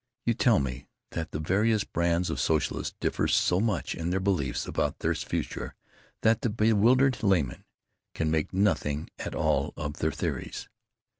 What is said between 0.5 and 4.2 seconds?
me that the various brands of socialists differ so much in their